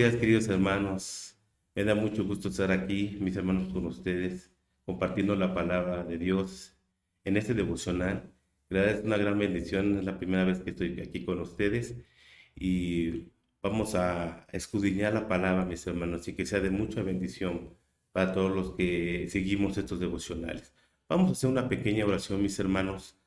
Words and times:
días, 0.00 0.16
queridos 0.16 0.48
hermanos. 0.48 1.36
Me 1.74 1.84
da 1.84 1.94
mucho 1.94 2.24
gusto 2.24 2.48
estar 2.48 2.72
aquí, 2.72 3.18
mis 3.20 3.36
hermanos, 3.36 3.70
con 3.70 3.84
ustedes, 3.84 4.50
compartiendo 4.86 5.36
la 5.36 5.52
palabra 5.52 6.04
de 6.04 6.16
Dios 6.16 6.74
en 7.22 7.36
este 7.36 7.52
devocional. 7.52 8.32
Es 8.70 9.04
una 9.04 9.18
gran 9.18 9.38
bendición, 9.38 9.98
es 9.98 10.04
la 10.04 10.16
primera 10.16 10.44
vez 10.44 10.60
que 10.60 10.70
estoy 10.70 10.98
aquí 11.02 11.26
con 11.26 11.38
ustedes 11.40 11.96
y 12.54 13.26
vamos 13.60 13.94
a 13.94 14.46
escudriñar 14.52 15.12
la 15.12 15.28
palabra, 15.28 15.66
mis 15.66 15.86
hermanos, 15.86 16.26
y 16.28 16.34
que 16.34 16.46
sea 16.46 16.60
de 16.60 16.70
mucha 16.70 17.02
bendición 17.02 17.76
para 18.12 18.32
todos 18.32 18.56
los 18.56 18.74
que 18.76 19.26
seguimos 19.28 19.76
estos 19.76 20.00
devocionales. 20.00 20.72
Vamos 21.10 21.28
a 21.28 21.32
hacer 21.32 21.50
una 21.50 21.68
pequeña 21.68 22.06
oración, 22.06 22.40
mis 22.40 22.58
hermanos, 22.58 23.18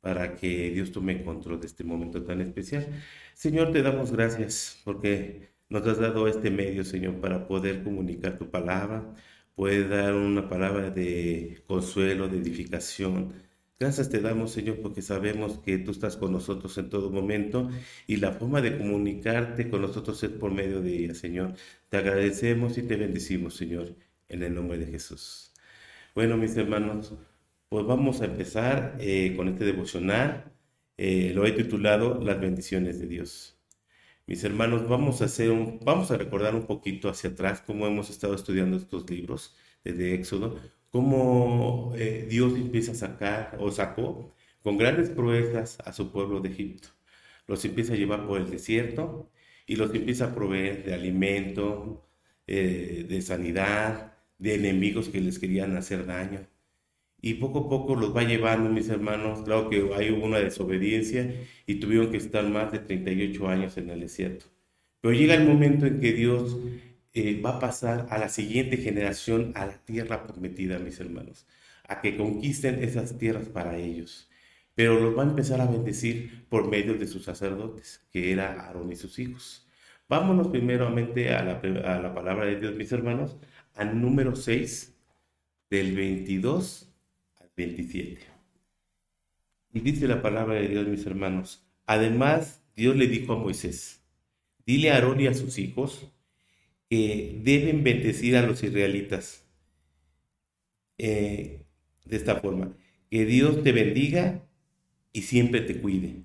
para 0.00 0.36
que 0.36 0.72
Dios 0.72 0.92
tome 0.92 1.24
control 1.24 1.58
de 1.58 1.68
este 1.68 1.84
momento 1.84 2.22
tan 2.22 2.42
especial. 2.42 2.86
Señor, 3.32 3.72
te 3.72 3.80
damos 3.80 4.12
gracias 4.12 4.82
porque 4.84 5.56
nos 5.68 5.86
has 5.86 5.98
dado 5.98 6.28
este 6.28 6.50
medio, 6.50 6.84
Señor, 6.84 7.20
para 7.20 7.46
poder 7.46 7.82
comunicar 7.84 8.38
tu 8.38 8.50
palabra, 8.50 9.14
poder 9.54 9.88
dar 9.88 10.14
una 10.14 10.48
palabra 10.48 10.90
de 10.90 11.62
consuelo, 11.66 12.28
de 12.28 12.38
edificación. 12.38 13.34
Gracias 13.78 14.08
te 14.10 14.20
damos, 14.20 14.50
Señor, 14.52 14.80
porque 14.80 15.02
sabemos 15.02 15.58
que 15.58 15.78
tú 15.78 15.92
estás 15.92 16.16
con 16.16 16.32
nosotros 16.32 16.76
en 16.78 16.90
todo 16.90 17.10
momento 17.10 17.68
y 18.06 18.16
la 18.16 18.32
forma 18.32 18.60
de 18.60 18.76
comunicarte 18.76 19.70
con 19.70 19.82
nosotros 19.82 20.22
es 20.24 20.30
por 20.30 20.52
medio 20.52 20.80
de 20.80 21.04
ella, 21.04 21.14
Señor. 21.14 21.54
Te 21.88 21.98
agradecemos 21.98 22.76
y 22.78 22.82
te 22.82 22.96
bendecimos, 22.96 23.54
Señor, 23.56 23.94
en 24.28 24.42
el 24.42 24.54
nombre 24.54 24.78
de 24.78 24.86
Jesús. 24.86 25.52
Bueno, 26.14 26.36
mis 26.36 26.56
hermanos, 26.56 27.14
pues 27.68 27.86
vamos 27.86 28.20
a 28.22 28.26
empezar 28.26 28.96
eh, 29.00 29.34
con 29.36 29.48
este 29.48 29.64
devocional. 29.64 30.52
Eh, 30.96 31.32
lo 31.34 31.46
he 31.46 31.52
titulado 31.52 32.20
Las 32.22 32.40
bendiciones 32.40 32.98
de 32.98 33.06
Dios. 33.06 33.57
Mis 34.28 34.44
hermanos, 34.44 34.86
vamos 34.86 35.22
a 35.22 35.24
hacer 35.24 35.50
un, 35.50 35.80
vamos 35.82 36.10
a 36.10 36.18
recordar 36.18 36.54
un 36.54 36.66
poquito 36.66 37.08
hacia 37.08 37.30
atrás 37.30 37.62
cómo 37.66 37.86
hemos 37.86 38.10
estado 38.10 38.34
estudiando 38.34 38.76
estos 38.76 39.08
libros 39.08 39.56
desde 39.82 40.12
Éxodo, 40.14 40.60
cómo 40.90 41.94
eh, 41.96 42.26
Dios 42.28 42.52
empieza 42.54 42.92
a 42.92 42.94
sacar 42.94 43.56
o 43.58 43.70
sacó 43.70 44.34
con 44.62 44.76
grandes 44.76 45.08
proezas 45.08 45.78
a 45.82 45.94
su 45.94 46.12
pueblo 46.12 46.40
de 46.40 46.50
Egipto. 46.50 46.88
Los 47.46 47.64
empieza 47.64 47.94
a 47.94 47.96
llevar 47.96 48.26
por 48.26 48.38
el 48.38 48.50
desierto 48.50 49.30
y 49.66 49.76
los 49.76 49.94
empieza 49.94 50.26
a 50.26 50.34
proveer 50.34 50.84
de 50.84 50.92
alimento, 50.94 52.06
de 52.46 53.22
sanidad, 53.22 54.12
de 54.38 54.54
enemigos 54.56 55.08
que 55.08 55.20
les 55.22 55.38
querían 55.38 55.74
hacer 55.76 56.04
daño 56.06 56.46
y 57.20 57.34
poco 57.34 57.60
a 57.60 57.68
poco 57.68 57.96
los 57.96 58.16
va 58.16 58.22
llevando, 58.22 58.70
mis 58.70 58.88
hermanos. 58.88 59.42
Claro 59.44 59.68
que 59.68 59.90
hay 59.94 60.10
una 60.10 60.38
desobediencia 60.38 61.34
y 61.66 61.76
tuvieron 61.76 62.10
que 62.10 62.16
estar 62.16 62.48
más 62.48 62.72
de 62.72 62.78
38 62.78 63.48
años 63.48 63.76
en 63.76 63.90
el 63.90 64.00
desierto. 64.00 64.46
Pero 65.00 65.14
llega 65.14 65.34
el 65.34 65.46
momento 65.46 65.86
en 65.86 66.00
que 66.00 66.12
Dios 66.12 66.56
eh, 67.14 67.40
va 67.40 67.56
a 67.56 67.60
pasar 67.60 68.06
a 68.10 68.18
la 68.18 68.28
siguiente 68.28 68.76
generación 68.76 69.52
a 69.56 69.66
la 69.66 69.78
tierra 69.84 70.26
prometida, 70.26 70.78
mis 70.78 71.00
hermanos, 71.00 71.46
a 71.88 72.00
que 72.00 72.16
conquisten 72.16 72.82
esas 72.82 73.18
tierras 73.18 73.48
para 73.48 73.76
ellos. 73.76 74.30
Pero 74.74 75.00
los 75.00 75.18
va 75.18 75.24
a 75.24 75.28
empezar 75.28 75.60
a 75.60 75.66
bendecir 75.66 76.46
por 76.48 76.68
medio 76.68 76.94
de 76.94 77.06
sus 77.08 77.24
sacerdotes, 77.24 78.06
que 78.12 78.32
era 78.32 78.66
Aarón 78.66 78.92
y 78.92 78.96
sus 78.96 79.18
hijos. 79.18 79.66
Vámonos 80.08 80.48
primeramente 80.48 81.30
a 81.34 81.44
la, 81.44 81.60
a 81.60 82.00
la 82.00 82.14
palabra 82.14 82.46
de 82.46 82.60
Dios, 82.60 82.76
mis 82.76 82.92
hermanos, 82.92 83.36
al 83.74 84.00
número 84.00 84.36
6, 84.36 84.94
del 85.70 85.94
22 85.94 86.87
27. 87.58 88.20
Y 89.74 89.80
dice 89.80 90.08
la 90.08 90.22
palabra 90.22 90.54
de 90.54 90.68
Dios, 90.68 90.86
mis 90.86 91.04
hermanos. 91.04 91.68
Además, 91.86 92.62
Dios 92.76 92.96
le 92.96 93.08
dijo 93.08 93.34
a 93.34 93.38
Moisés, 93.38 94.02
dile 94.64 94.90
a 94.90 94.94
Aarón 94.94 95.20
y 95.20 95.26
a 95.26 95.34
sus 95.34 95.58
hijos 95.58 96.10
que 96.88 97.38
deben 97.42 97.84
bendecir 97.84 98.36
a 98.36 98.46
los 98.46 98.62
israelitas 98.62 99.46
eh, 100.96 101.64
de 102.04 102.16
esta 102.16 102.36
forma. 102.36 102.76
Que 103.10 103.26
Dios 103.26 103.62
te 103.62 103.72
bendiga 103.72 104.46
y 105.12 105.22
siempre 105.22 105.60
te 105.60 105.80
cuide. 105.80 106.22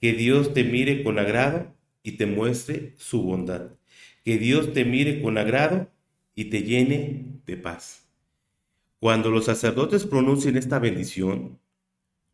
Que 0.00 0.12
Dios 0.12 0.54
te 0.54 0.64
mire 0.64 1.02
con 1.02 1.18
agrado 1.18 1.74
y 2.02 2.12
te 2.12 2.26
muestre 2.26 2.94
su 2.96 3.22
bondad. 3.22 3.72
Que 4.24 4.38
Dios 4.38 4.72
te 4.72 4.84
mire 4.84 5.20
con 5.20 5.36
agrado 5.38 5.90
y 6.34 6.46
te 6.46 6.62
llene 6.62 7.26
de 7.46 7.56
paz. 7.56 8.01
Cuando 9.02 9.32
los 9.32 9.46
sacerdotes 9.46 10.06
pronuncien 10.06 10.56
esta 10.56 10.78
bendición, 10.78 11.58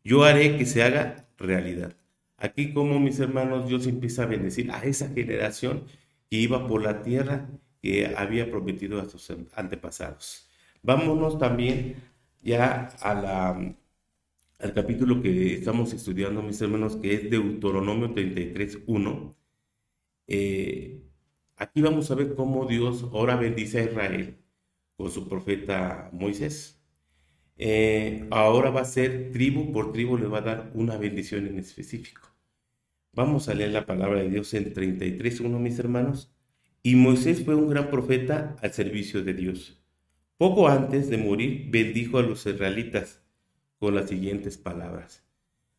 yo 0.03 0.23
haré 0.23 0.55
que 0.55 0.67
se 0.67 0.83
haga 0.83 1.27
realidad. 1.39 1.97
Aquí 2.37 2.73
como 2.73 2.99
mis 2.99 3.19
hermanos, 3.19 3.67
Dios 3.67 3.87
empieza 3.87 4.21
a 4.21 4.27
bendecir 4.27 4.69
a 4.71 4.83
esa 4.83 5.09
generación 5.09 5.85
que 6.29 6.37
iba 6.37 6.67
por 6.67 6.83
la 6.83 7.01
tierra 7.01 7.49
que 7.81 8.13
había 8.15 8.51
prometido 8.51 9.01
a 9.01 9.09
sus 9.09 9.33
antepasados. 9.55 10.47
Vámonos 10.83 11.39
también 11.39 12.03
ya 12.43 12.89
al 13.01 13.75
capítulo 14.75 15.23
que 15.23 15.55
estamos 15.55 15.91
estudiando, 15.91 16.43
mis 16.43 16.61
hermanos, 16.61 16.97
que 16.97 17.15
es 17.15 17.31
Deuteronomio 17.31 18.13
33, 18.13 18.83
1. 18.85 19.35
Eh, 20.27 21.01
aquí 21.55 21.81
vamos 21.81 22.11
a 22.11 22.13
ver 22.13 22.35
cómo 22.35 22.67
Dios 22.67 23.07
ahora 23.11 23.37
bendice 23.37 23.79
a 23.79 23.83
Israel 23.85 24.37
con 24.99 25.09
su 25.11 25.29
profeta 25.29 26.09
Moisés. 26.11 26.77
Eh, 27.55 28.27
ahora 28.31 28.69
va 28.69 28.81
a 28.81 28.85
ser 28.85 29.31
tribu 29.31 29.71
por 29.71 29.93
tribu, 29.93 30.17
le 30.17 30.27
va 30.27 30.39
a 30.39 30.41
dar 30.41 30.71
una 30.73 30.97
bendición 30.97 31.47
en 31.47 31.57
específico. 31.57 32.23
Vamos 33.13 33.47
a 33.47 33.53
leer 33.53 33.71
la 33.71 33.85
palabra 33.85 34.19
de 34.19 34.29
Dios 34.29 34.53
en 34.53 34.73
33.1, 34.73 35.57
mis 35.57 35.79
hermanos. 35.79 36.35
Y 36.83 36.95
Moisés 36.97 37.45
fue 37.45 37.55
un 37.55 37.69
gran 37.69 37.89
profeta 37.89 38.57
al 38.61 38.73
servicio 38.73 39.23
de 39.23 39.33
Dios. 39.33 39.81
Poco 40.37 40.67
antes 40.67 41.09
de 41.09 41.17
morir, 41.17 41.67
bendijo 41.69 42.17
a 42.17 42.23
los 42.23 42.45
israelitas 42.45 43.23
con 43.77 43.95
las 43.95 44.09
siguientes 44.09 44.57
palabras. 44.57 45.25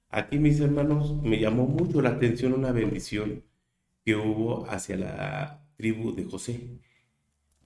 Aquí, 0.09 0.39
mis 0.39 0.61
hermanos, 0.61 1.23
me 1.23 1.39
llamó 1.39 1.67
mucho 1.67 2.01
la 2.01 2.09
atención 2.09 2.55
una 2.55 2.73
bendición 2.73 3.45
que 4.03 4.17
hubo 4.17 4.65
hacia 4.71 4.97
la 4.97 5.69
tribu 5.77 6.15
de 6.15 6.25
José. 6.25 6.81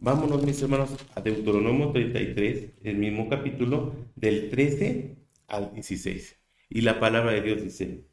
Vámonos, 0.01 0.45
mis 0.45 0.61
hermanos, 0.61 0.91
a 1.15 1.21
Deuteronomio 1.21 1.91
33, 1.91 2.73
el 2.83 2.97
mismo 2.99 3.29
capítulo, 3.29 3.95
del 4.17 4.51
13 4.51 5.17
al 5.49 5.73
16. 5.73 6.37
Y 6.69 6.83
la 6.83 7.01
palabra 7.01 7.33
de 7.33 7.41
Dios 7.41 7.63
dice, 7.63 8.05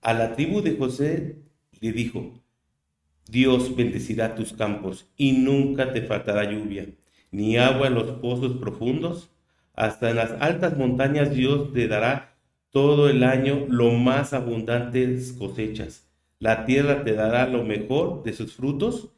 a 0.00 0.14
la 0.14 0.34
tribu 0.34 0.60
de 0.60 0.76
José 0.76 1.36
le 1.80 1.92
dijo, 1.92 2.42
Dios 3.28 3.76
bendecirá 3.76 4.34
tus 4.34 4.52
campos 4.52 5.08
y 5.16 5.32
nunca 5.32 5.92
te 5.92 6.02
faltará 6.02 6.50
lluvia, 6.50 6.88
ni 7.30 7.56
agua 7.56 7.86
en 7.86 7.94
los 7.94 8.10
pozos 8.20 8.56
profundos. 8.56 9.30
Hasta 9.74 10.10
en 10.10 10.16
las 10.16 10.32
altas 10.40 10.76
montañas 10.76 11.32
Dios 11.32 11.72
te 11.72 11.86
dará 11.86 12.36
todo 12.70 13.08
el 13.08 13.22
año 13.22 13.66
lo 13.68 13.92
más 13.92 14.32
abundantes 14.32 15.32
cosechas. 15.32 16.08
La 16.40 16.64
tierra 16.64 17.04
te 17.04 17.12
dará 17.14 17.46
lo 17.46 17.62
mejor 17.62 18.24
de 18.24 18.32
sus 18.32 18.54
frutos 18.54 19.12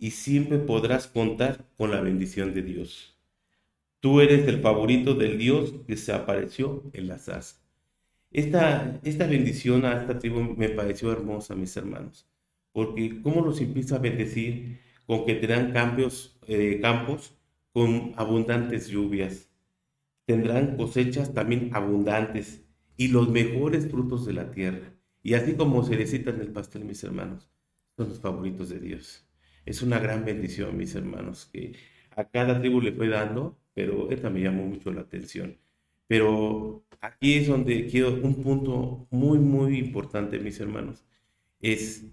y 0.00 0.12
siempre 0.12 0.58
podrás 0.58 1.06
contar 1.06 1.66
con 1.76 1.90
la 1.90 2.00
bendición 2.00 2.54
de 2.54 2.62
Dios. 2.62 3.18
Tú 4.00 4.22
eres 4.22 4.48
el 4.48 4.60
favorito 4.62 5.14
del 5.14 5.36
Dios 5.36 5.74
que 5.86 5.98
se 5.98 6.12
apareció 6.12 6.82
en 6.94 7.06
la 7.06 7.18
zarza. 7.18 7.56
Esta, 8.30 8.98
esta 9.04 9.26
bendición 9.26 9.84
a 9.84 10.00
esta 10.00 10.18
tribu 10.18 10.40
me 10.56 10.70
pareció 10.70 11.12
hermosa, 11.12 11.54
mis 11.54 11.76
hermanos, 11.76 12.26
porque 12.72 13.20
cómo 13.20 13.42
los 13.42 13.60
empieza 13.60 13.96
a 13.96 13.98
bendecir 13.98 14.80
con 15.06 15.26
que 15.26 15.34
tendrán 15.34 15.72
cambios, 15.72 16.38
eh, 16.46 16.78
campos 16.80 17.34
con 17.72 18.14
abundantes 18.16 18.88
lluvias. 18.88 19.50
Tendrán 20.24 20.78
cosechas 20.78 21.34
también 21.34 21.70
abundantes 21.74 22.62
y 22.96 23.08
los 23.08 23.28
mejores 23.28 23.90
frutos 23.90 24.24
de 24.24 24.32
la 24.32 24.50
tierra. 24.50 24.94
Y 25.22 25.34
así 25.34 25.54
como 25.54 25.82
se 25.82 25.94
en 25.94 26.40
el 26.40 26.52
pastel, 26.52 26.86
mis 26.86 27.04
hermanos, 27.04 27.50
son 27.96 28.08
los 28.08 28.20
favoritos 28.20 28.70
de 28.70 28.78
Dios 28.78 29.29
es 29.66 29.82
una 29.82 29.98
gran 29.98 30.24
bendición, 30.24 30.76
mis 30.76 30.94
hermanos, 30.94 31.48
que 31.52 31.74
a 32.16 32.24
cada 32.24 32.60
tribu 32.60 32.80
le 32.80 32.92
fue 32.92 33.08
dando, 33.08 33.58
pero 33.74 34.10
esta 34.10 34.30
me 34.30 34.40
llamó 34.40 34.64
mucho 34.66 34.90
la 34.92 35.02
atención. 35.02 35.58
Pero 36.06 36.84
aquí 37.00 37.34
es 37.34 37.48
donde 37.48 37.86
quiero 37.86 38.14
un 38.22 38.42
punto 38.42 39.06
muy, 39.10 39.38
muy 39.38 39.78
importante, 39.78 40.38
mis 40.38 40.58
hermanos, 40.60 41.04
es 41.60 42.06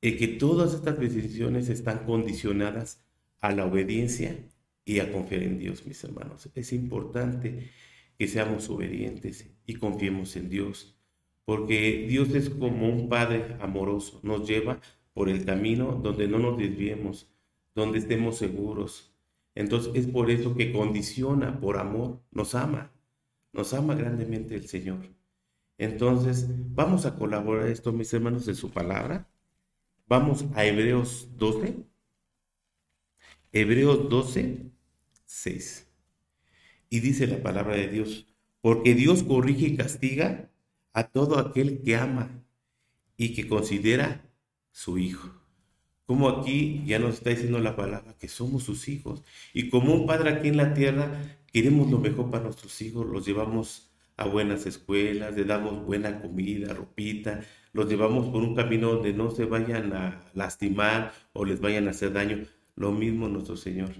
que 0.00 0.28
todas 0.38 0.74
estas 0.74 0.98
bendiciones 0.98 1.68
están 1.68 2.04
condicionadas 2.04 3.04
a 3.40 3.52
la 3.52 3.64
obediencia 3.64 4.36
y 4.84 4.98
a 4.98 5.12
confiar 5.12 5.44
en 5.44 5.58
Dios, 5.58 5.86
mis 5.86 6.02
hermanos. 6.04 6.50
Es 6.54 6.72
importante 6.72 7.70
que 8.18 8.28
seamos 8.28 8.68
obedientes 8.68 9.50
y 9.66 9.74
confiemos 9.74 10.36
en 10.36 10.50
Dios, 10.50 10.98
porque 11.44 12.06
Dios 12.08 12.34
es 12.34 12.50
como 12.50 12.88
un 12.88 13.08
Padre 13.08 13.56
amoroso, 13.60 14.20
nos 14.22 14.48
lleva 14.48 14.80
por 15.14 15.28
el 15.28 15.44
camino 15.46 15.92
donde 16.02 16.28
no 16.28 16.38
nos 16.38 16.58
desviemos, 16.58 17.30
donde 17.74 17.98
estemos 17.98 18.36
seguros. 18.36 19.14
Entonces 19.54 19.92
es 19.94 20.06
por 20.08 20.30
eso 20.30 20.54
que 20.54 20.72
condiciona, 20.72 21.60
por 21.60 21.78
amor, 21.78 22.20
nos 22.32 22.54
ama, 22.54 22.92
nos 23.52 23.72
ama 23.72 23.94
grandemente 23.94 24.56
el 24.56 24.68
Señor. 24.68 24.98
Entonces 25.78 26.46
vamos 26.74 27.06
a 27.06 27.16
colaborar 27.16 27.68
esto, 27.68 27.92
mis 27.92 28.12
hermanos, 28.12 28.46
de 28.46 28.54
su 28.54 28.70
palabra. 28.70 29.28
Vamos 30.06 30.44
a 30.54 30.64
Hebreos 30.66 31.30
12, 31.36 31.76
Hebreos 33.52 34.08
12, 34.08 34.70
6. 35.24 35.88
Y 36.90 37.00
dice 37.00 37.26
la 37.26 37.42
palabra 37.42 37.76
de 37.76 37.88
Dios, 37.88 38.26
porque 38.60 38.94
Dios 38.94 39.22
corrige 39.22 39.66
y 39.66 39.76
castiga 39.76 40.50
a 40.92 41.08
todo 41.08 41.38
aquel 41.38 41.82
que 41.82 41.96
ama 41.96 42.44
y 43.16 43.34
que 43.34 43.48
considera 43.48 44.28
su 44.74 44.98
hijo. 44.98 45.30
Como 46.04 46.28
aquí 46.28 46.82
ya 46.84 46.98
nos 46.98 47.14
está 47.14 47.30
diciendo 47.30 47.60
la 47.60 47.76
palabra 47.76 48.16
que 48.18 48.28
somos 48.28 48.64
sus 48.64 48.88
hijos. 48.88 49.22
Y 49.54 49.70
como 49.70 49.94
un 49.94 50.06
padre 50.06 50.30
aquí 50.30 50.48
en 50.48 50.58
la 50.58 50.74
tierra, 50.74 51.38
queremos 51.50 51.90
lo 51.90 51.98
mejor 51.98 52.30
para 52.30 52.44
nuestros 52.44 52.82
hijos, 52.82 53.06
los 53.06 53.24
llevamos 53.24 53.92
a 54.16 54.26
buenas 54.26 54.66
escuelas, 54.66 55.34
le 55.34 55.44
damos 55.44 55.86
buena 55.86 56.20
comida, 56.20 56.74
ropita, 56.74 57.40
los 57.72 57.88
llevamos 57.88 58.26
por 58.26 58.42
un 58.42 58.54
camino 58.54 58.94
donde 58.94 59.12
no 59.12 59.30
se 59.30 59.44
vayan 59.44 59.92
a 59.92 60.20
lastimar 60.34 61.12
o 61.32 61.44
les 61.44 61.60
vayan 61.60 61.86
a 61.86 61.92
hacer 61.92 62.12
daño. 62.12 62.44
Lo 62.74 62.92
mismo 62.92 63.28
nuestro 63.28 63.56
Señor, 63.56 63.90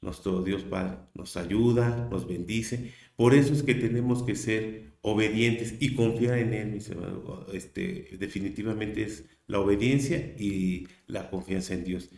nuestro 0.00 0.42
Dios 0.42 0.62
Padre, 0.62 0.98
nos 1.14 1.36
ayuda, 1.36 2.08
nos 2.10 2.26
bendice. 2.26 2.94
Por 3.18 3.34
eso 3.34 3.52
es 3.52 3.62
que 3.62 3.74
tenemos 3.74 4.22
que 4.22 4.34
ser 4.34 4.94
obedientes 5.02 5.74
y 5.78 5.94
confiar 5.94 6.38
en 6.38 6.54
Él, 6.54 6.68
mis 6.72 6.88
hermanos. 6.88 7.22
Este, 7.52 8.16
definitivamente 8.18 9.02
es 9.02 9.26
la 9.46 9.60
obediencia 9.60 10.16
y 10.38 10.88
la 11.06 11.28
confianza 11.28 11.74
en 11.74 11.84
Dios. 11.84 12.10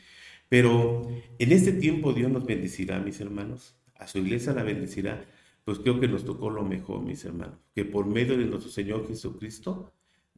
Pero 0.48 1.08
en 1.38 1.52
este 1.52 1.72
tiempo 1.72 2.12
Dios 2.12 2.30
nos 2.30 2.44
bendecirá, 2.44 3.00
mis 3.00 3.20
hermanos. 3.20 3.76
A 3.96 4.06
su 4.06 4.18
iglesia 4.18 4.52
la 4.52 4.62
bendecirá 4.62 5.26
pues 5.64 5.78
creo 5.78 6.00
que 6.00 6.08
nos 6.08 6.24
tocó 6.24 6.50
lo 6.50 6.64
mejor, 6.64 7.02
mis 7.02 7.24
hermanos, 7.24 7.58
que 7.74 7.84
por 7.84 8.06
medio 8.06 8.36
de 8.36 8.44
nuestro 8.46 8.70
Señor 8.70 9.06
Jesucristo, 9.06 9.92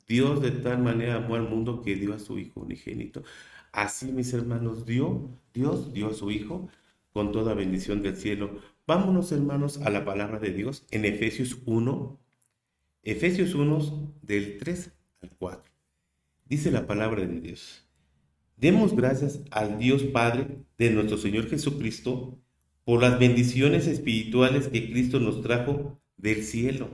Dios 0.07 0.43
de 0.43 0.51
tal 0.51 0.83
manera 0.83 1.17
amó 1.17 1.37
al 1.37 1.49
mundo 1.49 1.81
que 1.83 1.97
dio 1.97 2.13
a 2.13 2.19
su 2.19 2.39
Hijo 2.39 2.61
unigénito. 2.61 3.23
Así, 3.73 4.13
mis 4.13 4.33
hermanos, 4.35 4.85
dio, 4.85 5.31
Dios 5.55 5.93
dio 5.95 6.09
a 6.09 6.15
su 6.15 6.31
Hijo 6.31 6.69
con 7.13 7.33
toda 7.33 7.55
bendición 7.55 8.03
del 8.03 8.17
cielo. 8.17 8.61
Vámonos, 8.95 9.33
hermanos, 9.33 9.79
a 9.79 9.89
la 9.89 10.05
palabra 10.05 10.39
de 10.39 10.53
Dios 10.53 10.85
en 10.91 11.07
Efesios 11.07 11.57
1, 11.65 12.21
Efesios 13.05 13.55
1 13.55 14.19
del 14.21 14.59
3 14.59 14.93
al 15.23 15.31
4. 15.31 15.73
Dice 16.45 16.71
la 16.71 16.87
palabra 16.87 17.25
de 17.25 17.41
Dios. 17.41 17.89
Demos 18.59 18.95
gracias 18.95 19.41
al 19.51 19.79
Dios 19.79 20.03
Padre 20.03 20.59
de 20.77 20.91
nuestro 20.91 21.17
Señor 21.17 21.49
Jesucristo 21.49 22.39
por 22.85 23.01
las 23.01 23.19
bendiciones 23.19 23.87
espirituales 23.87 24.69
que 24.69 24.91
Cristo 24.91 25.21
nos 25.21 25.41
trajo 25.41 25.99
del 26.19 26.45
cielo. 26.45 26.91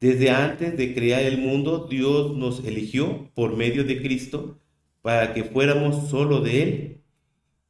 Desde 0.00 0.30
antes 0.30 0.78
de 0.78 0.94
crear 0.94 1.24
el 1.24 1.36
mundo, 1.36 1.88
Dios 1.90 2.34
nos 2.38 2.64
eligió 2.64 3.30
por 3.34 3.54
medio 3.54 3.84
de 3.84 4.00
Cristo 4.00 4.58
para 5.02 5.34
que 5.34 5.44
fuéramos 5.44 6.08
solo 6.08 6.40
de 6.40 6.62
Él 6.62 7.01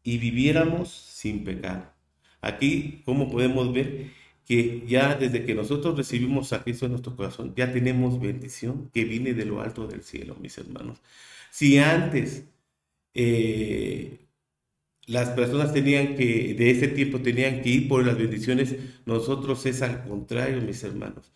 y 0.02 0.18
viviéramos 0.18 0.90
sin 0.92 1.44
pecado. 1.44 1.92
Aquí, 2.40 3.02
como 3.04 3.30
podemos 3.30 3.72
ver, 3.72 4.10
que 4.46 4.84
ya 4.86 5.14
desde 5.14 5.44
que 5.44 5.54
nosotros 5.54 5.96
recibimos 5.96 6.52
a 6.52 6.62
Cristo 6.64 6.86
en 6.86 6.92
nuestro 6.92 7.16
corazón, 7.16 7.54
ya 7.56 7.72
tenemos 7.72 8.20
bendición 8.20 8.90
que 8.92 9.04
viene 9.04 9.34
de 9.34 9.44
lo 9.46 9.60
alto 9.60 9.86
del 9.86 10.02
cielo, 10.02 10.36
mis 10.40 10.58
hermanos. 10.58 11.00
Si 11.50 11.78
antes 11.78 12.44
eh, 13.14 14.26
las 15.06 15.30
personas 15.30 15.72
tenían 15.72 16.16
que, 16.16 16.54
de 16.54 16.70
ese 16.70 16.88
tiempo 16.88 17.20
tenían 17.20 17.62
que 17.62 17.68
ir 17.70 17.88
por 17.88 18.04
las 18.06 18.16
bendiciones, 18.18 18.76
nosotros 19.06 19.64
es 19.66 19.82
al 19.82 20.04
contrario, 20.04 20.60
mis 20.62 20.82
hermanos. 20.84 21.32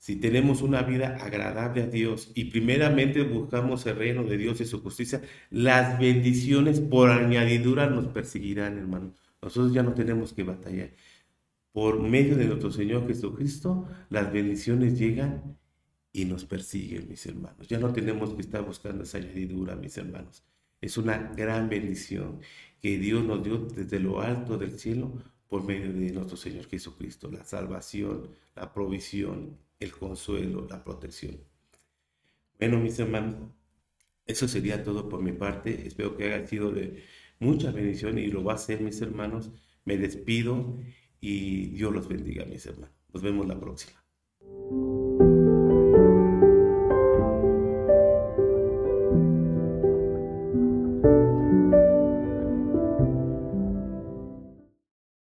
Si 0.00 0.16
tenemos 0.16 0.62
una 0.62 0.82
vida 0.82 1.18
agradable 1.20 1.82
a 1.82 1.86
Dios 1.86 2.32
y 2.34 2.46
primeramente 2.46 3.22
buscamos 3.22 3.84
el 3.84 3.96
reino 3.96 4.24
de 4.24 4.38
Dios 4.38 4.58
y 4.62 4.64
su 4.64 4.80
justicia, 4.80 5.20
las 5.50 5.98
bendiciones 5.98 6.80
por 6.80 7.10
añadidura 7.10 7.86
nos 7.86 8.06
perseguirán, 8.06 8.78
hermanos. 8.78 9.12
Nosotros 9.42 9.74
ya 9.74 9.82
no 9.82 9.92
tenemos 9.92 10.32
que 10.32 10.42
batallar. 10.42 10.92
Por 11.72 12.00
medio 12.00 12.34
de 12.38 12.46
nuestro 12.46 12.70
Señor 12.70 13.06
Jesucristo, 13.06 13.86
las 14.08 14.32
bendiciones 14.32 14.98
llegan 14.98 15.58
y 16.14 16.24
nos 16.24 16.46
persiguen, 16.46 17.06
mis 17.06 17.26
hermanos. 17.26 17.68
Ya 17.68 17.78
no 17.78 17.92
tenemos 17.92 18.32
que 18.32 18.40
estar 18.40 18.64
buscando 18.64 19.04
esa 19.04 19.18
añadidura, 19.18 19.76
mis 19.76 19.98
hermanos. 19.98 20.42
Es 20.80 20.96
una 20.96 21.18
gran 21.36 21.68
bendición 21.68 22.40
que 22.80 22.96
Dios 22.96 23.22
nos 23.22 23.44
dio 23.44 23.58
desde 23.58 24.00
lo 24.00 24.22
alto 24.22 24.56
del 24.56 24.78
cielo 24.78 25.12
por 25.46 25.62
medio 25.62 25.92
de 25.92 26.10
nuestro 26.10 26.38
Señor 26.38 26.66
Jesucristo, 26.68 27.30
la 27.30 27.44
salvación, 27.44 28.30
la 28.56 28.72
provisión, 28.72 29.58
el 29.80 29.92
consuelo, 29.92 30.66
la 30.68 30.84
protección. 30.84 31.38
Bueno, 32.58 32.78
mis 32.78 32.98
hermanos, 32.98 33.50
eso 34.26 34.46
sería 34.46 34.84
todo 34.84 35.08
por 35.08 35.22
mi 35.22 35.32
parte. 35.32 35.86
Espero 35.86 36.16
que 36.16 36.32
haya 36.32 36.46
sido 36.46 36.70
de 36.70 37.02
mucha 37.40 37.72
bendición 37.72 38.18
y 38.18 38.26
lo 38.28 38.44
va 38.44 38.54
a 38.54 38.58
ser, 38.58 38.80
mis 38.82 39.00
hermanos. 39.00 39.50
Me 39.84 39.96
despido 39.96 40.78
y 41.20 41.70
Dios 41.70 41.92
los 41.92 42.06
bendiga, 42.06 42.44
mis 42.44 42.66
hermanos. 42.66 42.94
Nos 43.12 43.22
vemos 43.22 43.48
la 43.48 43.58
próxima. 43.58 44.00